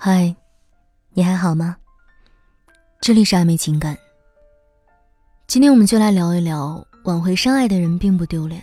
[0.00, 0.32] 嗨，
[1.10, 1.76] 你还好吗？
[3.00, 3.98] 这里是暧昧情感。
[5.48, 8.62] 今天我们就来聊一聊，挽回深爱的人并不丢脸，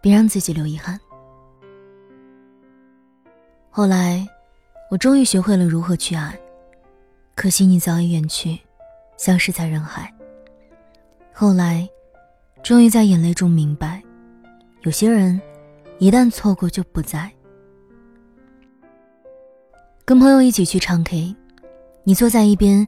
[0.00, 0.96] 别让自己留遗憾。
[3.70, 4.24] 后来，
[4.88, 6.38] 我终于学会了如何去爱，
[7.34, 8.56] 可惜你早已远去，
[9.16, 10.14] 消失在人海。
[11.32, 11.90] 后来，
[12.62, 14.00] 终于在眼泪中明白，
[14.82, 15.40] 有些人，
[15.98, 17.28] 一旦错过就不在。
[20.10, 21.36] 跟朋友一起去唱 K，
[22.02, 22.84] 你坐在一边，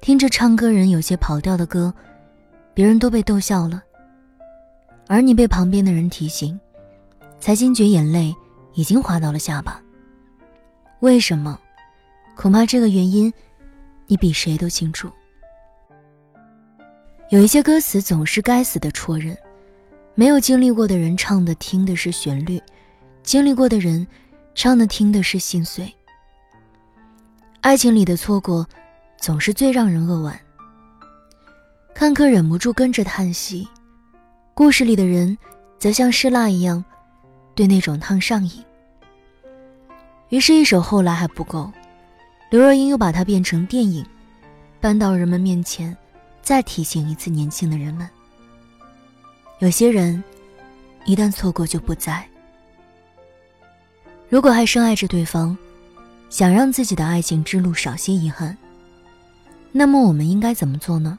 [0.00, 1.92] 听着唱歌人有些跑调的歌，
[2.72, 3.82] 别人都被逗笑了，
[5.08, 6.56] 而你被旁边的人提醒，
[7.40, 8.32] 才惊觉眼泪
[8.74, 9.82] 已经滑到了下巴。
[11.00, 11.58] 为什么？
[12.36, 13.32] 恐怕这个原因，
[14.06, 15.10] 你比谁都清楚。
[17.30, 19.36] 有一些歌词总是该死的戳人，
[20.14, 22.62] 没有经历过的人唱的听的是旋律，
[23.24, 24.06] 经历过的人
[24.54, 25.92] 唱的听的是心碎。
[27.62, 28.66] 爱情里的错过，
[29.18, 30.40] 总是最让人扼腕。
[31.94, 33.68] 看客忍不住跟着叹息，
[34.54, 35.36] 故事里的人，
[35.78, 36.82] 则像施蜡一样，
[37.54, 38.64] 对那种烫上瘾。
[40.30, 41.70] 于是，一首《后来》还不够，
[42.48, 44.02] 刘若英又把它变成电影，
[44.80, 45.94] 搬到人们面前，
[46.40, 48.08] 再提醒一次年轻的人们：
[49.58, 50.24] 有些人，
[51.04, 52.26] 一旦错过就不在。
[54.30, 55.54] 如果还深爱着对方。
[56.30, 58.56] 想让自己的爱情之路少些遗憾，
[59.72, 61.18] 那么我们应该怎么做呢？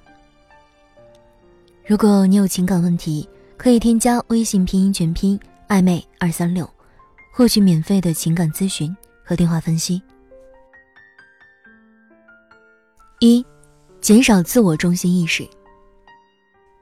[1.86, 6.67] 如果你有情感问题，可以添加微信拼音全拼暧昧二三六，
[7.34, 10.02] 获取免费的情感咨询和电话分析。
[13.20, 13.45] 一，
[14.00, 15.45] 减少自我中心意识。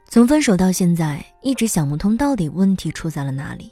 [0.08, 3.72] 从分手到现在，一直想不通到底问题出在了哪里。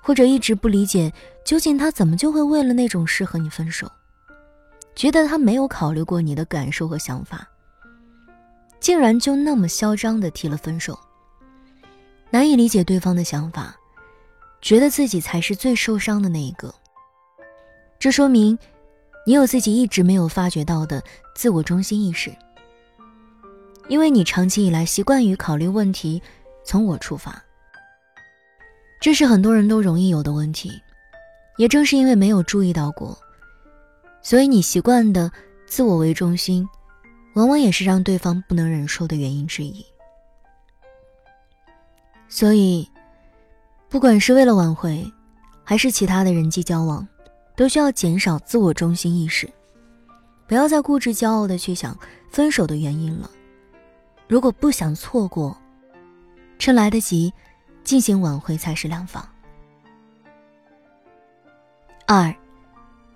[0.00, 1.12] 或者一直不理解，
[1.44, 3.90] 究竟他怎么就会为了那种事和你分手？
[4.96, 7.48] 觉得他没有考虑过你的感受和想法，
[8.80, 10.98] 竟然就那么嚣张的提了分手。
[12.30, 13.74] 难以理解对方的想法，
[14.60, 16.74] 觉得自己才是最受伤的那一个。
[17.98, 18.58] 这说明，
[19.26, 21.02] 你有自己一直没有发觉到的
[21.34, 22.34] 自我中心意识，
[23.88, 26.22] 因为你长期以来习惯于考虑问题
[26.64, 27.42] 从我出发。
[29.00, 30.70] 这是很多人都容易有的问题，
[31.56, 33.16] 也正是因为没有注意到过，
[34.20, 35.32] 所以你习惯的
[35.66, 36.68] 自我为中心，
[37.34, 39.82] 往往也是让对方不能忍受的原因之一。
[42.28, 42.86] 所以，
[43.88, 45.10] 不管是为了挽回，
[45.64, 47.08] 还是其他的人际交往，
[47.56, 49.48] 都需要减少自我中心意识，
[50.46, 51.98] 不要再固执骄傲的去想
[52.30, 53.30] 分手的原因了。
[54.28, 55.56] 如果不想错过，
[56.58, 57.32] 趁来得及。
[57.90, 59.28] 进行挽回才是良方。
[62.06, 62.32] 二，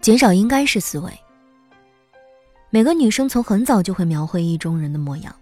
[0.01, 1.17] 减少应该是思维。
[2.71, 5.33] 每个女生从很早就会描绘意中人的模样，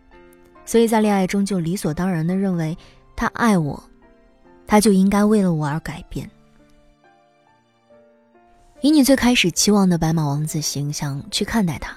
[0.67, 2.77] 所以在恋爱中就理所当然的认为
[3.17, 3.83] 他爱我，
[4.67, 6.31] 他就应该为了我而改变。
[8.83, 11.97] 以你最开始期望的白马王子形象去看待他，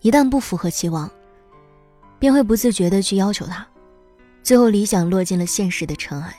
[0.00, 1.08] 一旦不符合期望，
[2.18, 3.64] 便会不自觉的去要求他。
[4.42, 6.34] 最后，理想落进了现实的尘埃，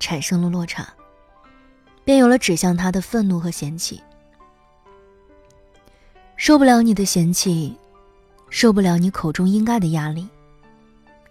[0.00, 0.86] 产生了落差，
[2.04, 4.02] 便有了指向他的愤怒和嫌弃。
[6.36, 7.76] 受不了你的嫌弃，
[8.50, 10.28] 受不了你口中应该的压力，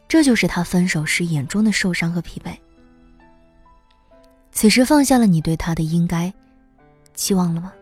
[0.08, 2.58] 这就是他分手时眼中的受伤和疲惫。
[4.52, 6.34] 此时放下了你对他的应该，
[7.14, 7.74] 期望了吗？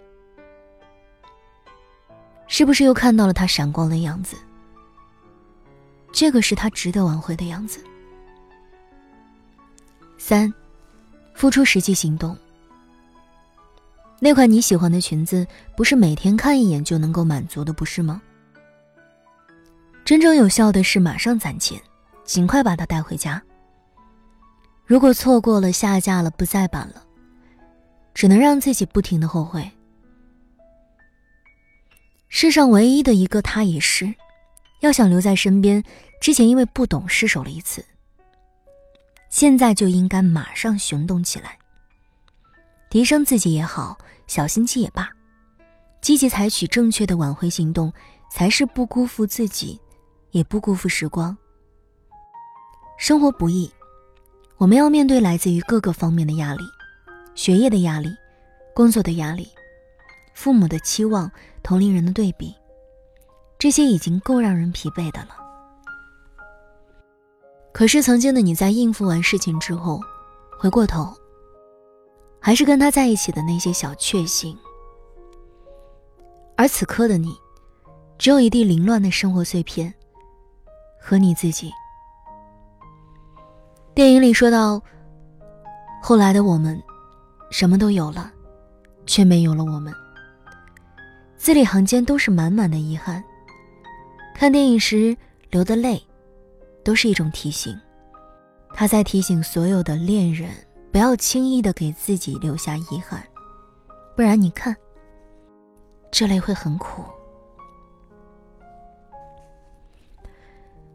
[2.47, 4.35] 是不是又看到了他闪光的样子？
[6.15, 7.83] 这个是他值得挽回的样子。
[10.17, 10.51] 三，
[11.33, 12.35] 付出实际行动。
[14.21, 18.21] 那款你喜欢的裙子，不是每天看一眼就能够满足的，不是吗？
[20.05, 21.77] 真正有效的是马上攒钱，
[22.23, 23.43] 尽快把它带回家。
[24.85, 27.03] 如果错过了，下架了，不再版了，
[28.13, 29.69] 只能让自己不停的后悔。
[32.29, 34.15] 世上唯一的一个他，也是。
[34.81, 35.83] 要想留在身边，
[36.19, 37.83] 之前因为不懂失手了一次，
[39.29, 41.57] 现在就应该马上行动起来，
[42.89, 45.09] 提升自己也好，小心机也罢，
[46.01, 47.91] 积极采取正确的挽回行动，
[48.29, 49.79] 才是不辜负自己，
[50.31, 51.35] 也不辜负时光。
[52.97, 53.71] 生活不易，
[54.57, 56.63] 我们要面对来自于各个方面的压力，
[57.33, 58.15] 学业的压力，
[58.73, 59.47] 工作的压力，
[60.33, 61.29] 父母的期望，
[61.63, 62.55] 同龄人的对比。
[63.57, 65.29] 这些已经够让人疲惫的了。
[67.71, 69.99] 可是曾经的你在应付完事情之后，
[70.57, 71.13] 回过头，
[72.39, 74.57] 还是跟他在一起的那些小确幸，
[76.55, 77.35] 而此刻的你，
[78.17, 79.93] 只有一地凌乱的生活碎片
[81.01, 81.71] 和你自己。
[83.93, 84.81] 电影里说到，
[86.01, 86.81] 后来的我们，
[87.49, 88.31] 什么都有了，
[89.05, 89.93] 却没有了我们。
[91.35, 93.23] 字里行间都是满满的遗憾。
[94.37, 95.15] 看电影时
[95.49, 96.03] 流的泪，
[96.83, 97.73] 都是一种提醒。
[98.73, 100.49] 他在提醒所有的恋人，
[100.91, 103.23] 不要轻易的给自己留下遗憾，
[104.13, 104.75] 不然你看，
[106.11, 107.01] 这泪会很苦。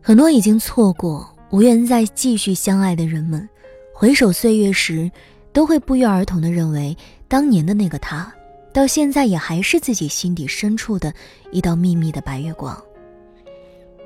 [0.03, 3.49] 很多已经错过、无缘再继续相爱的人们，
[3.95, 5.11] 回首岁月时，
[5.51, 6.95] 都会不约而同的认为，
[7.27, 8.31] 当年的那个他，
[8.71, 11.11] 到现在也还是自己心底深处的
[11.51, 12.79] 一道秘密的白月光。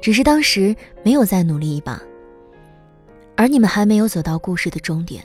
[0.05, 1.99] 只是当时没有再努力一把，
[3.39, 5.25] 而你们还没有走到故事的终点，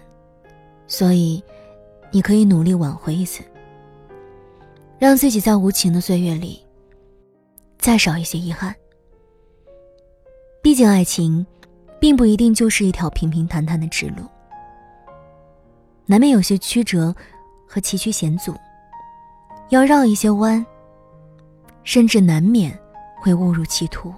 [0.87, 1.43] 所以
[2.11, 3.43] 你可以努力挽回一次，
[4.97, 6.65] 让自己在无情的岁月里
[7.77, 8.73] 再少一些遗憾。
[10.61, 11.45] 毕竟爱情，
[11.99, 14.23] 并不一定就是一条平平坦坦的直路，
[16.05, 17.13] 难免有些曲折
[17.67, 18.55] 和崎岖险阻，
[19.71, 20.65] 要绕一些弯，
[21.83, 22.79] 甚至难免
[23.21, 24.13] 会误入歧途。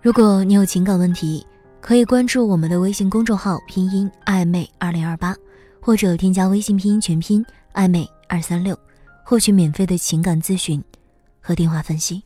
[0.00, 1.44] 如果你有情感问题，
[1.80, 5.34] 可以关注我们的微信公众号“拼音暧昧二零二八”，
[5.82, 8.78] 或者添加微信拼音全拼“暧昧二三六”，
[9.24, 10.82] 获取免费的情感咨询
[11.40, 12.22] 和电话分析。